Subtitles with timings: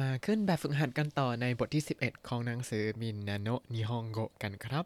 [0.00, 4.84] มาขึ้นแบบฝึกหัดกันต่อในบทที่ 11 ของหนังสือมินนาโนนิฮงโกกันครับ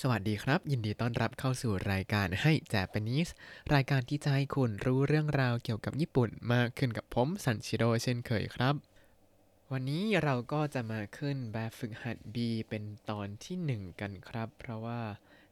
[0.00, 3.28] สวัสดีครับ ยินดีต้อนรับเข้าสู่รายการให้แจปนิส
[3.74, 8.74] รายการที่จะให้คุณรู้เรื่องราวเกี่ยวกับญี่ปุ่นมากขึ้นกับผมสันชิโร่เช่นเคยครับ
[9.72, 12.36] วันนี้เราก็จะมาขึ้นแบบฝึกหัด B
[12.68, 15.00] เป็นตอนที่ 1 กันครับ เพราะว่า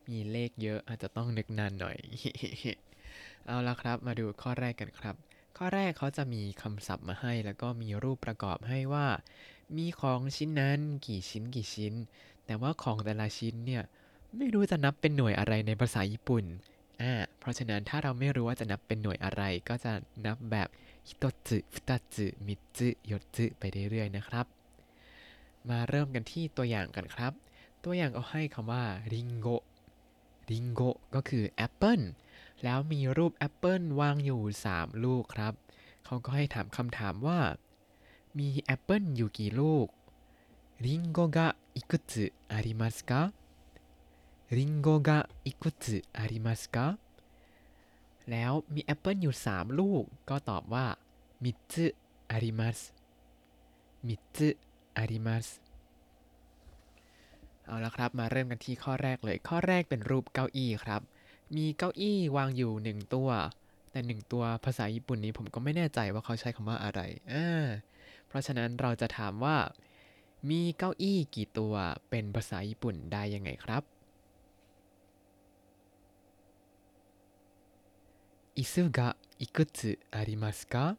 [0.09, 1.96] มีเลขเยอะอาจจะต้องนึกนานหน่อย
[3.46, 5.16] เอาละครับ มาดูข้อแรกกันครับ
[5.61, 9.07] ข้อแรกเขาจะมีคำศัพท์มาให้ แล้วก็มีรูปประกอบให้ว่า
[9.76, 11.94] มีของชิ้นนั้นกี่ชิ้นกี่ชิ้น
[12.46, 13.82] แต่ว่าของแต่ละชิ้นเนี่ย
[14.36, 16.44] ไม่รู้จะนับเป็นหน่วยอะไรในภาษาญี่ปุ่น
[17.03, 19.93] อ่าเพราะฉะนั้นถ้าเราไม่รู้ว่าจะนับเป็นหน่วยอะไร ก็จะ
[20.26, 20.68] นับแบบ
[21.08, 24.46] ฮิโตสึฟุตสึมิสึโยสึไปเรื่อยๆนะครับ
[25.68, 27.32] มาเริ่มกันที่ตัวอย่างกันครับ
[27.84, 29.48] ตัวอย่างเอาให้คำว่าりんご
[30.50, 30.80] りんご
[31.14, 32.00] ก็คือแอปเปิล
[32.64, 34.42] แล้วมีรูปแอปเปิลวางอยู่
[34.73, 35.53] 3 ลูกครับ
[36.05, 37.39] เขาก็ให้ถามคำถามว่า
[38.38, 39.88] มีแอปเปิลอยู่กี่ลูก
[40.86, 41.39] ริงโกが
[41.78, 42.12] いくつ
[42.53, 43.12] ありますか
[44.58, 45.09] ริงโกが
[45.45, 45.84] いくつ
[46.20, 46.78] ありますか
[48.31, 50.86] แล้วมีแอปเปิลอยู่ 3 ลูก ก็ตอบว่า
[51.44, 51.86] มิสึ
[52.31, 52.80] อาริมัส
[54.08, 54.50] มิสึ
[54.98, 55.48] อาริมัส
[57.66, 61.02] เอาละครับ มาเริ่มกันที่ข้อแรกเลย ข้อแรกเป็นรูปเก้าอี้ครับ
[61.56, 63.30] มีเก้าอี้วางอยู่หนึ่งตัว
[63.92, 67.66] แต่หนึ่งตัวภาษาญี่ปุ่นนี้ผมก็ไม่แน่ใจว่าเขาใช้คำว่าอะไรอ่า
[68.28, 69.58] เพราะฉะนั้นเราจะถามว่า
[70.50, 71.73] มีเก้าอี้กี่ตัว
[72.09, 73.84] เป็นภาษาญี่ปุ่นได้ยังไงครับ
[78.56, 79.00] 椅子が
[79.39, 80.95] いくつありますか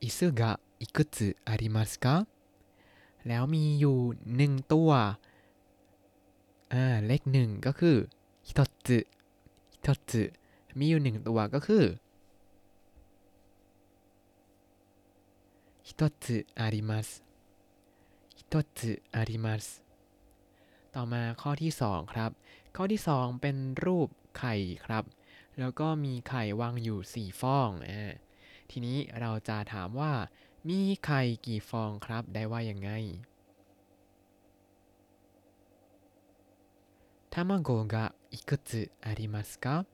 [0.00, 2.26] 椅子がいくつありますか
[3.26, 3.98] แล้วมีอยู่
[4.36, 4.90] หนึ่งตัว
[6.72, 7.96] อ่าเลขหนึ่งก็คือ
[8.51, 8.97] ฮิโตสึ
[9.73, 10.23] ฮิโตสึ
[10.77, 11.85] มีอยู่หนึ่งตัวก็คือ
[15.87, 17.09] ฮิโตสึอาริมัส
[18.37, 19.65] ฮิโตสึอาริมัส
[20.95, 22.31] ต่อมาข้อที่สองครับ
[22.75, 24.07] ข้อที่สองเป็นรูป
[24.37, 25.03] ไข่ครับ
[25.59, 28.13] แล้วก็มีไข่วางอยู่ 4 ฟองอ่า
[28.69, 30.13] ทีนี้เราจะถามว่า
[30.69, 32.91] มีไข่กี่ฟองครับ ได้ว่ายังไง
[37.38, 39.86] 卵がいくつありますか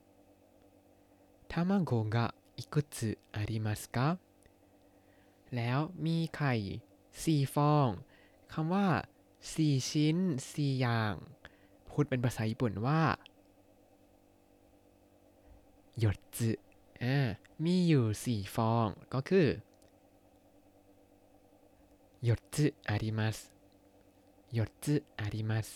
[1.48, 4.18] 卵がいくつありますか
[5.54, 6.54] แล้วมีไข่
[7.12, 7.88] 4 ฟอง
[8.52, 8.88] คำว่า
[9.42, 10.16] 4 ชิ้น
[10.50, 11.14] 4 อย่าง
[11.88, 13.02] พูดเป็นภาษาญี่ปุ่นว่า
[15.98, 16.50] หยดจื
[17.02, 17.18] อ่า
[17.64, 19.48] มีอยู่สี่ฟอง ก็คือ
[22.24, 23.38] หยดจือาริมัส
[24.54, 25.68] หยดจือาริมัส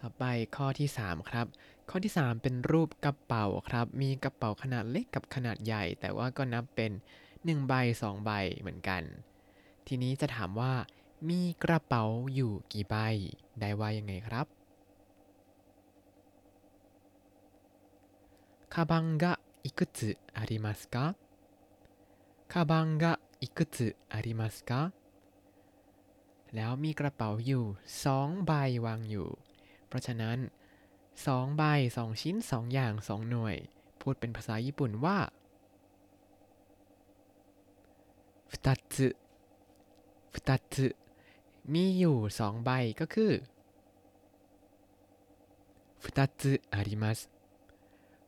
[0.00, 0.24] ต่อไป
[0.56, 1.46] ข้อที่ 3 ครับ
[1.90, 6.92] ข้อที่ 3 เป็นรูปกระเป๋าครับ มีกระเป๋าขนาดเล็กกับขนาดใหญ่ แต่ว่าก็นับเป็น
[7.30, 9.02] 1 ใบ 2 ใบเหมือนกัน
[9.86, 10.72] ทีนี้จะถามว่า
[11.28, 12.04] มีกระเป๋า
[12.34, 12.96] อยู่กี่ใบ
[13.60, 14.46] ได้ว่ายังไงครับ
[18.74, 21.16] カバンがいくつありますか
[22.46, 24.92] カバンがいくつありますか
[26.54, 27.64] แล้วมีกระเป๋าอยู่
[28.04, 28.52] สองใบ
[28.86, 29.28] วางอยู่
[29.88, 30.38] เพราะฉะนั้น
[31.26, 31.62] สองใบ
[31.96, 33.56] สองชิ้นสองอย่างสองหน่วย
[34.00, 35.18] พูดเป็นภาษาญี่ปุ่นว่า
[38.52, 38.94] ふたつ
[40.34, 40.74] ふたつ
[41.72, 42.70] มีอยู่สองใบ
[43.00, 43.32] ก็คือ
[46.04, 46.42] ふたつ
[46.74, 47.18] あります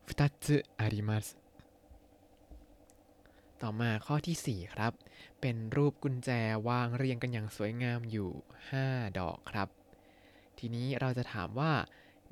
[0.07, 1.25] 2つあります
[3.61, 4.93] ต่อมาข้อที่ 4 ครับ
[5.41, 6.29] เป็นรูปกุญแจ
[6.67, 8.31] วางเรียงกันอย่างสวยงามอยู่
[8.75, 9.67] 5 ดอกครับ
[10.57, 11.71] ทีนี้เราจะถามว่า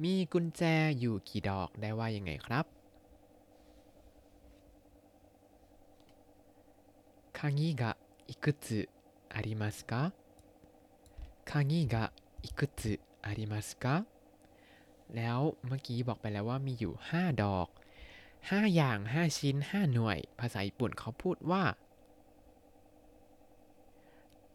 [0.04, 0.62] มีกุญแจ
[1.00, 2.66] อยู่กี่ดอกได้ว่ายังไงครับ
[7.38, 8.88] 鍵がいくつ
[9.30, 10.14] ありますか
[11.44, 12.12] 鍵が
[12.44, 14.06] いくつありますか
[15.16, 17.68] แล้วเมื่อกี้บอกไปแล้วว่ามีอยู่ 5 ดอก
[18.50, 21.64] 5 อย่าง 5 ชิ้น 5 หน่วย ภาษาญี่ปุ่นเขาพูดว่า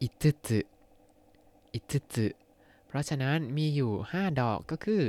[0.01, 0.61] อิซึสึ
[1.75, 2.27] อิซึสึ
[2.92, 5.04] เพราะฉะนั้นมีอยู่ 5 ดอกก็คือ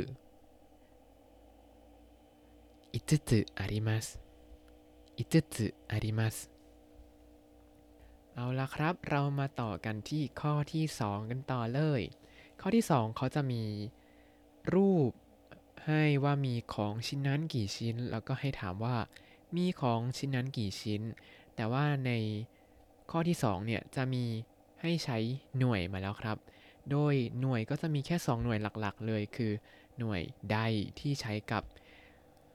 [2.92, 4.06] อิซึสึอาริมัส
[5.18, 6.36] อิซึสึอาริมัส
[8.34, 12.02] เอาละครับ เรามาต่อกันที่ข้อที่ 2 กันต่อเลย
[12.60, 13.64] ข้อที่ 2 เขาจะมี
[14.74, 15.10] รูป
[15.86, 18.96] ให้ว่ามีของชิ้นนั้นกี่ชิ้น แล้วก็ให้ถามว่า
[19.56, 21.02] มีของชิ้นนั้นกี่ชิ้น
[21.54, 22.10] แต่ว่าใน
[23.10, 24.24] ข้อที่ 2 เนี่ยจะมี
[24.80, 25.18] ให้ใช้
[25.58, 26.36] หน่วยมาแล้วครับ
[26.90, 29.52] โดยหน่วยก็จะมีแค่ 2 หน่วยหลักๆ เลยคือ
[29.98, 30.58] หน่วยใด
[31.00, 31.62] ที่ใช้กับ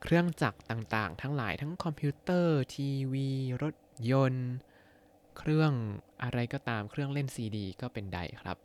[0.01, 3.29] เครื่องจักรต่างๆ ทั้งหลายทั้งคอมพิวเตอร์ ทีวี
[3.61, 3.75] รถ
[4.11, 4.49] ยนต์
[5.37, 5.73] เครื่อง
[6.23, 8.57] อะไรก็ตามเครื่องเล่นซีดีก็เป็นไดครับ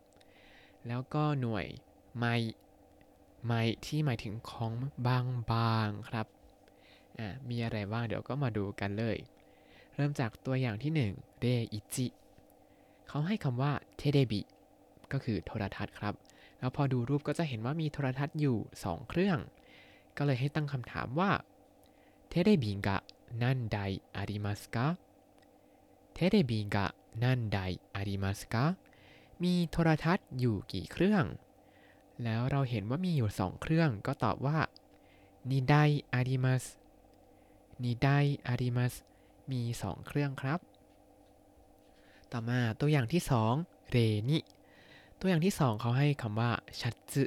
[0.88, 1.66] แล้วก็หน่วย
[2.18, 2.24] ไม
[3.46, 3.52] ไม
[3.86, 4.72] ที่หมายถึงของ
[5.06, 6.26] บางบางครับ
[7.18, 9.16] อ่ามีอะไรบ้างเดี๋ยวก็มาดูกันเลย
[9.94, 12.06] เริ่มจากตัวอย่างที่ 1例1
[13.08, 14.40] เขาให้คำว่า テレビ
[15.12, 16.14] ก็คือโทรทัศน์ครับ
[16.58, 19.38] แล้วพอดูรูปก็จะเห็นว่ามีโทรทัศน์อยู่ 2 เครื่อง
[20.16, 21.30] ก็เลยให้ตั้งคำถามว่า
[22.28, 22.96] テレビが何
[23.42, 23.78] 台
[24.16, 26.86] ありますか テレビが何
[27.22, 27.58] 台
[27.94, 28.64] ありますか
[29.42, 31.24] มีโทรทัศน์อยู่กี่เครื่อง
[32.24, 34.58] แล้วเราเห็นว่ามีอยู่ 2 เครื่องก็ตอบว่า
[35.50, 35.74] นิได
[36.12, 36.64] อาริมัส
[37.82, 38.08] นิได
[38.46, 38.94] อาริมัส
[39.50, 40.60] มี 2 เครื่องครับ
[42.32, 43.22] ต่อมาตัวอย่างที่
[43.56, 43.96] 2 เร
[44.30, 44.38] นิ
[45.24, 47.22] ตัวอย่างที่ 2 เขาให้คำว่าชัตซึ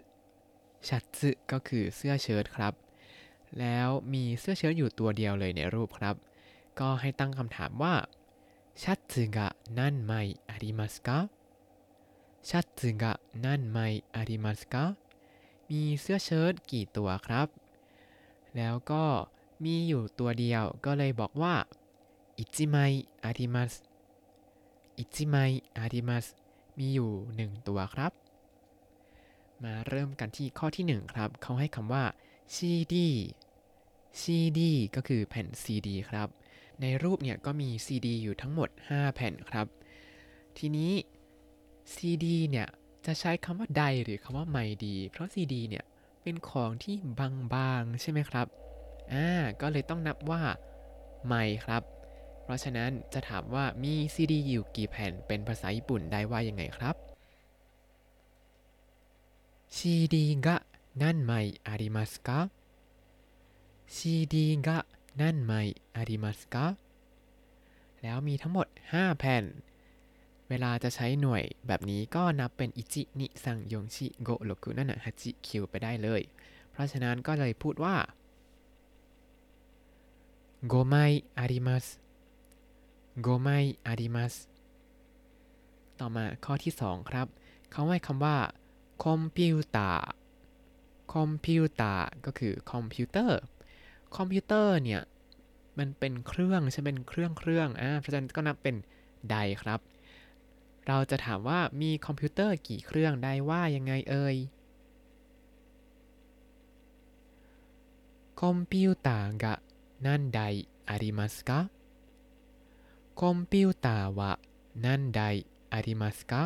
[0.88, 2.74] ชัตซึก็คือเสื้อเชิ้ตครับ
[3.60, 6.16] แล้วมีเสื้อเชิ้ตอยู่ตัวเดียวเลยในรูปครับ
[6.80, 7.96] ก็ให้ตั้งคำถามว่า
[8.84, 9.48] ชัตซึกะ
[9.80, 11.20] นั่นไม่อาริมัสกะ
[12.50, 13.14] ชัตซึกะ
[13.46, 14.86] นั่นไม่อาริมัสกะ
[15.70, 17.48] มีเสื้อเชิ้ตกี่ตัวครับ
[18.58, 19.06] แล้วก็
[19.64, 21.56] มีอยู่ตัวเดียวก็เลยบอกว่า
[22.38, 22.76] อิจิไม
[23.24, 23.74] อาริมัส
[24.98, 25.36] อิจิไม
[25.78, 26.26] อาริมัส
[26.80, 27.12] มีอยู่
[27.42, 28.12] 1 ตัวครับ
[29.63, 32.04] มาเริ่มกันที่ข้อที่ 1 ครับ เขาให้คำว่า
[32.56, 32.95] CD
[34.22, 34.60] CD
[34.95, 36.27] ก็คือแผ่น CD ครับ
[36.81, 39.68] ในรูปเนี่ยก็มี CD อยู่ทั้งหมด 5 แผ่นครับ
[40.57, 40.92] ทีนี้
[41.94, 42.68] CD เนี่ย
[43.06, 45.86] จะใช้คำว่าใดหรือคำว่าไม่ดี เพราะ CD เนี่ย
[46.22, 46.95] เป็นของที่
[47.54, 48.48] บางๆใช่ไหมครับ
[49.13, 49.27] อ่า
[49.62, 50.42] ก็เลยต้องนับว่า
[51.25, 51.83] ไม่ครับ
[52.46, 56.96] เพราะฉะนั้นจะถามว่ามีซีดีอยู่กี่แผ่นเป็นภาษาญี่ปุ่นได้ว่ายังไงครับ
[59.78, 60.58] ซีดีกะ
[61.04, 62.40] นั่นไม่อาริมัสกะ
[63.96, 64.78] ซีดีกะ
[65.22, 65.62] นั่นไม่
[65.96, 66.66] อาริมัสกะ
[68.02, 69.44] แล้วมีทั้งหมด 5 แผ่น
[70.50, 76.22] เวลาจะใช้หน่วยแบบนี้ก็นับเป็นいち に さん よん し ご ろく なな はち きゅうไปได้เลย
[76.72, 77.96] เพราะฉะนั้นก็เลยพูดว่า
[80.68, 80.96] 五枚
[81.38, 81.86] あります
[83.22, 83.50] 五枚
[83.86, 84.36] あります
[86.00, 87.28] ต่อมาข้อที่ 2 ครับ
[87.72, 88.38] เขาให้คำว่า
[89.06, 93.40] コンピューター コンピューター ก็คือคอมพิวเตอร์
[94.16, 95.02] คอมพิวเตอร์เนี่ย
[95.78, 98.76] มันเป็นเครื่องใช่เป็นเครื่องเครื่องอ่าเพราะฉะนั้นก็นับเป็น
[99.30, 99.80] 台 ครับ
[100.88, 104.36] เราจะถามว่ามีคอมพิวเตอร์กี่เครื่องได้ว่ายังไงเอ่ย
[108.42, 109.56] コンピューターが何
[110.06, 110.42] 台
[110.90, 114.32] ありますか コンピューターが
[114.86, 115.22] 何台
[115.72, 116.44] ありますか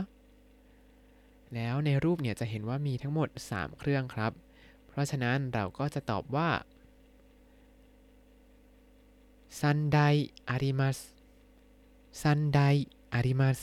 [1.54, 4.31] แล้วในรูปเนี่ยจะเห็นว่ามีทั้งหมด 3 เครื่องครับ
[4.88, 6.50] เพราะฉะนั้นเราก็จะตอบว่า
[9.59, 10.00] 三台
[10.50, 10.97] あります
[12.21, 12.59] 三台
[13.13, 13.59] あります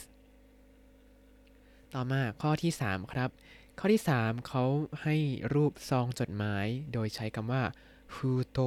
[1.93, 3.29] ต่อมาข้อที่ 3 ครับ
[3.79, 4.63] ข้อที่ 3 เขา
[5.03, 5.15] ให้
[5.53, 7.63] รูปซองจดหมาย โดยใช้คำว่า
[8.13, 8.59] ฟูโต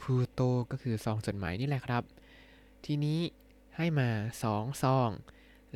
[0.00, 0.40] ฟูโต
[0.70, 2.02] ก็คือซองจดหมายนี่แหละครับ
[2.84, 3.20] ทีนี้
[3.76, 4.08] ให้มา
[4.42, 5.10] สองซอง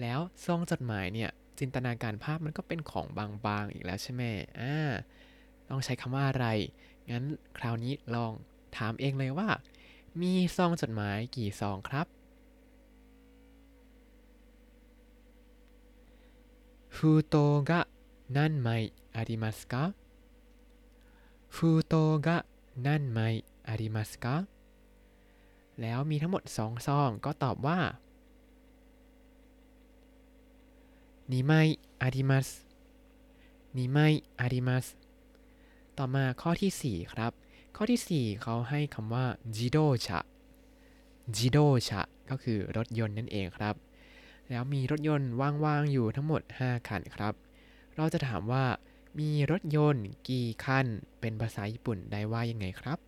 [0.01, 4.23] แล้วซองจดหมายเนี่ยจินตนาการภาพมันก็เป็นของบางๆอีกแล้วใช่ไหม
[4.61, 4.75] อ่า
[5.69, 6.47] ต้องใช้คำว่าอะไร
[7.11, 7.25] งั้น
[7.59, 8.33] คราวนี้ลอง
[8.77, 9.49] ถามเองเลยว่า
[10.21, 12.07] มีซองจดหมายกี่ซองครับ
[16.97, 17.37] ฟูโต
[17.69, 17.81] กะ
[18.37, 18.69] นั่นไม
[19.17, 19.85] อาริมัสกะ
[21.55, 21.95] ฟูโต
[22.27, 22.39] กะ
[22.87, 23.19] นันไม
[23.69, 24.35] อาริมัสกะ
[25.81, 27.79] แล้วมีทั้งหมดสองซองก็ตอบว่า
[31.33, 31.53] นิไม
[32.03, 32.49] อาริมัส
[33.77, 33.99] นิไม
[34.41, 34.87] อาริมัส
[35.99, 37.33] ต่อมาข้อที่ 4 ครับ
[37.77, 40.21] ข้อที่ 4 เขาให้คำว่าจิโดชะ
[41.37, 43.75] จิโดชะก็คือรถยนต์นั่นเองครับ
[44.49, 47.35] แล้วมีรถยนต์ว่างๆอยู่ทั้งหมด 5 คันครับ
[47.97, 48.65] เราจะถามว่า
[49.19, 50.87] มีรถยนต์กี่คัน
[51.21, 52.99] เป็นภาษาญี่ปุ่นได้ว่ายังไงครับ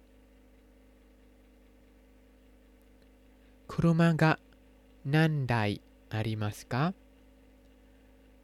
[3.77, 4.39] 車が
[5.05, 6.93] 何台ありますか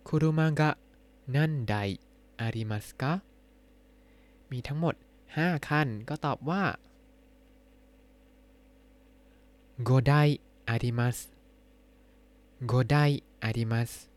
[0.03, 0.77] 車が
[1.27, 2.00] 何台
[2.38, 3.22] ありますか
[4.50, 4.96] มีทั้งหมด
[5.36, 6.63] 5 คัน ก็ตอบว่า
[9.88, 11.32] 5台あります
[12.62, 14.10] 5台あります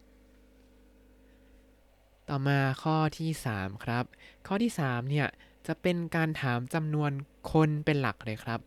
[2.29, 4.05] ต่อมาข้อที่ 3 ครับ
[4.47, 5.29] ข้อที่ 3 เนี่ย
[5.67, 7.11] จะเป็นการถามจำนวน
[7.53, 8.61] คนเป็นหลักเลยครับ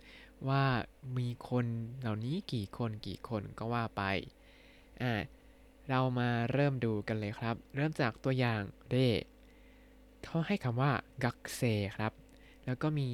[0.49, 0.65] ว่า
[1.19, 1.67] มีคน
[2.01, 4.03] เหล่านี้กี่คนกี่คนก็ว่าไป
[5.03, 5.13] อ่า
[5.89, 9.09] เรามาเริ่มดูกันเลยครับ เริ่มจากตัวอย่างเร่
[10.25, 10.93] เขาให้คำว่า
[11.25, 11.63] กักเซ
[11.97, 12.13] ครับ
[12.65, 13.09] แล้วก็มี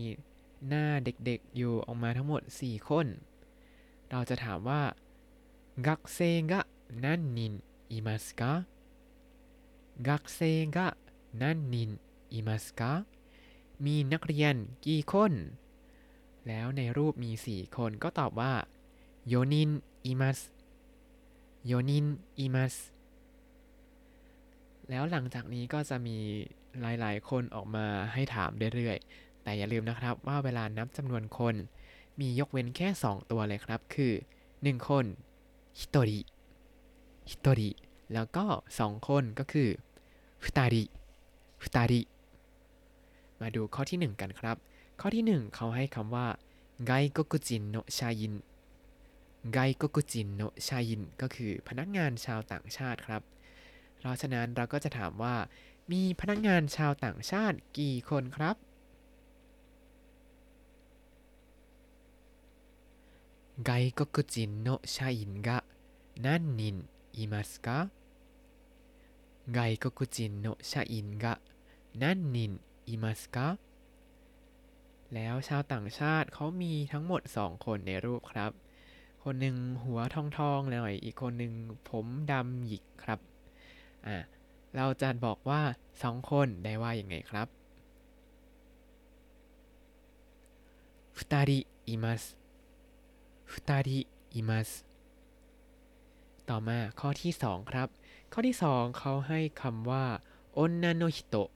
[0.68, 3.06] หน้าเด็กๆอยู่ออกมาทั้งหมด 4 คน
[4.10, 4.82] เราจะถามว่า
[5.86, 6.18] กักเซ
[6.50, 6.60] งะ
[7.04, 7.54] นั่นนิน
[7.90, 8.52] อิมัสกะ
[10.08, 10.40] กักเซ
[10.76, 10.88] งะ
[11.42, 11.90] นั่นนิน
[12.32, 12.92] อิมัสกะ
[13.84, 14.54] มีนักเรียน
[14.86, 15.32] กี่คน
[16.48, 18.52] แล้วในรูปมีสี่คนก็ตอบว่า
[19.28, 19.70] โยนิน
[20.06, 20.38] อิมัส
[21.66, 22.06] โยนิน
[22.38, 22.74] อิมัส
[24.90, 26.18] แล้วหลังจากนี้ก็จะมี
[26.80, 31.54] หลายๆ คนออกมาให้ถามเรื่อยๆ แต่อย่าลืมนะครับว่าเวลานับจำนวนคน
[32.20, 34.12] มียกเว้นแค่ 2 ตัวเลยครับ คือ
[34.50, 35.04] 1 คน
[35.78, 36.20] ฮิโตริ
[37.30, 37.70] ฮิโตริ
[38.14, 38.44] แล้วก็
[38.80, 39.68] 2 คนก็คือ
[40.42, 40.84] ฟุตาริ
[41.62, 42.00] ฟุตาริ
[43.40, 44.56] มาดูข้อที่ 1 กันครับ
[45.00, 46.26] ข้อที่ 1 เขาให้คำว่า
[46.86, 48.34] 外国人の社員
[49.52, 53.22] 外国人の社員ก็คือพนักงานชาวต่างชาติครับ
[53.96, 55.36] เพราะฉะนั้นเราก็จะถามว่า
[55.92, 58.56] มีพนักงานชาวต่างชาติกี่คนครับ
[63.66, 65.58] ไกโกกุจินโนชายินกะ
[66.24, 66.76] นันนิน
[67.16, 67.78] อิมัสกะ
[69.54, 71.34] ไกโกกุจินโนชายินกะ
[72.02, 72.52] นันนิน
[72.88, 73.46] อิมัสกะ
[75.15, 78.51] แล้วชาวต่างชาติเขามีทั้งหมด 2 คนในรูปครับ
[79.23, 81.53] คนหนึ่งหัวทองทองๆหน่อย อีกคนหนึ่ง
[81.89, 83.19] ผมดำหยิกครับ
[84.07, 84.17] อ่า
[84.75, 85.61] เราจะบอกว่า
[85.95, 87.47] 2 คนได้ว่าอย่างไงครับ
[91.17, 91.51] 二人
[91.85, 92.21] います
[93.51, 93.89] 二人
[94.35, 94.69] います
[96.49, 97.87] ต่อมาข้อที่ 2 ครับ
[98.33, 100.05] ข้อที่ 2 เขาให้คำว่า
[100.53, 101.49] โอนนาโนฮิโตะ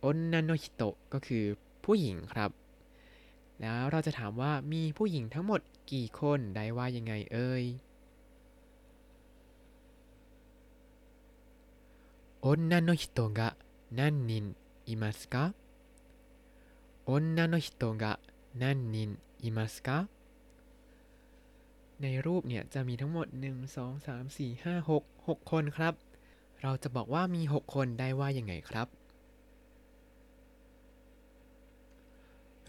[0.00, 1.44] โอนนาโนฮิโตะก็คือ
[1.84, 2.50] ผู้หญิงครับ
[3.60, 5.60] แล้วเราจะถามว่ามีผู้หญิงทั้งหมด
[5.92, 7.64] กี่คนได้ว่ายังไงเอ่ย
[12.48, 13.56] 女の人が
[13.90, 15.52] 何人いますか
[17.06, 18.20] 女の人が
[18.54, 20.08] 何人いますか
[22.02, 25.94] ในรูปเนี่ยจะมีทั้งหมด 1 2 3 4 5 6 6 คนครับ
[26.62, 28.86] เราจะบอกว่ามี 6 คนได้ว่ายังไงครับ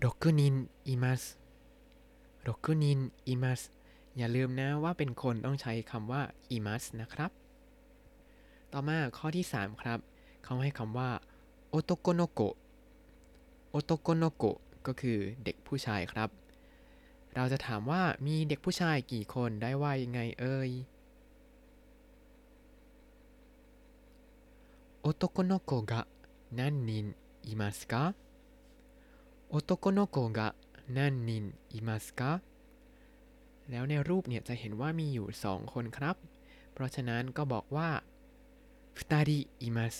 [0.01, 1.21] 6人います
[2.45, 3.71] 6人います
[4.17, 7.31] อย่าลืมนะว่าเป็นคนต้องใช้คำว่าいますนะครับ
[8.71, 9.99] ต่อมาข้อที่ 3 ครับ
[10.43, 11.09] เขาให้คำว่า
[11.69, 12.41] โอโตโกโนโก
[13.71, 14.43] โอโตโกโนโก
[14.87, 16.29] ก็คือเด็กผู้ชายครับ
[17.35, 20.71] เราจะถามว่ามีเด็กผู้ชายกี่คนได้ว่ายังไงเอ่ย
[25.09, 26.05] 男の子が
[26.51, 28.13] 何人いますか
[29.51, 30.55] 男の子が
[30.87, 32.41] 何人いますか
[33.69, 36.15] แล้วในรูปเนี่ยจะเห็นว่ามีอยู่ 2 คนครับ
[36.73, 37.89] เพราะฉะนั้นก็บอกว่า
[38.97, 39.31] 2人
[39.65, 39.95] います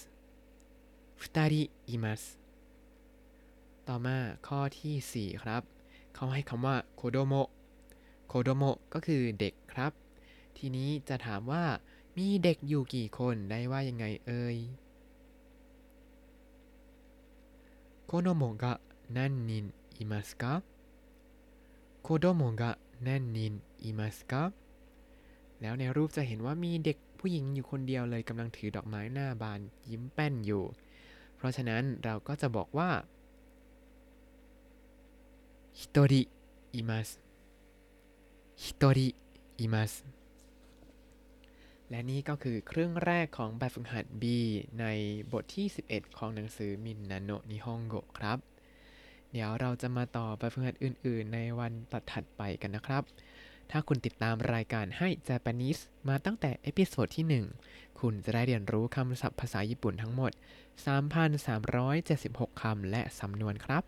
[1.22, 1.56] 2人
[1.92, 2.22] います
[3.88, 4.18] ต่อมา
[4.48, 5.64] ข้อที่ 4 ครับ
[6.16, 7.34] เขาให้คำว่าโคโดโม
[8.28, 8.64] โคโดโม
[8.94, 9.92] ก็คือเด็กครับ
[10.58, 11.64] ทีนี้จะถามว่า
[12.18, 14.58] มีเด็กอยู่กี่คนได้ว่ายังไงเอ่ย
[18.06, 18.44] โคโดโม
[19.17, 19.67] นั่นนิน
[19.97, 20.55] อิมัสกะ
[22.03, 22.73] โคโดโมะ
[23.07, 23.55] นั่นนิน
[23.85, 24.43] อิมัสกะ
[25.61, 30.65] แล้วในรูปจะเห็นว่ามีเด็กผู้หญิงอยู่คนเดียวเลยกำลังถือดอกไม้หน้าบานยิ้มแป้นอยู่
[31.37, 32.91] เพราะฉะนั้นเราก็จะบอกว่า
[35.79, 36.23] ฮิโตริ
[36.75, 37.09] อิมัส
[38.63, 39.09] ฮิโตริ
[39.61, 39.93] อิมัส
[41.91, 44.25] และนี่ก็คือเครื่องแรกของแบบฝึกหัด B
[44.81, 44.87] ใน
[45.33, 48.39] บทที่ 11 ของหนังสือみんなの日本語ครับ
[49.33, 53.03] เดี๋ยวเราจะมาต่อไปฝึกหัดอื่น ๆ ในวันตัดถัดไปกันนะครับ
[53.71, 60.33] ถ้าคุณติดตามรายการให้ Japanese มาตั้งแต่ episode ที่ 1 คุณจะได้เรียนรู้คำศัพท์ภาษาญี่ปุ่นทั้งหมด
[61.47, 63.85] 3,376 คำและสำนวนครับ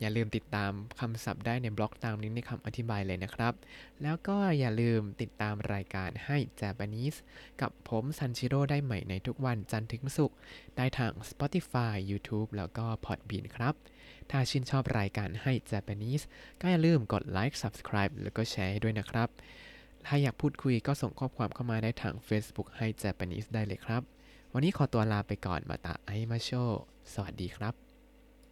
[0.00, 3.54] อย่าลืมติดตามคำศัพท์ได้ในบล็อกตามลิงก์ในคำอธิบายเลยนะครับ
[4.02, 7.18] แล้วก็อย่าลืมติดตามรายการให้ Japanese
[7.60, 10.36] กับผมซันชิโร่ได้ใหม่ในทุกวันจันทร์ถึงศุกร์
[10.76, 13.74] ได้ทาง Spotify YouTube แล้วก็ Podbean ครับ
[14.30, 16.24] ถ้าชื่นชอบรายการให้ Japanese
[16.60, 19.28] ก็อย่าลืมกดไลค์ Subscribe แล้วก็แชร์ให้ด้วยนะครับ
[20.06, 24.02] ถ้าอยากพูดคุยก็ส่งข้อความเข้ามาได้ทาง Facebook ให้ Japanese ได้เลยครับ
[24.52, 26.50] วันนี้ขอตัวลาไปก่อนมาตาไอมาโช
[27.12, 27.89] สวัสดีครับ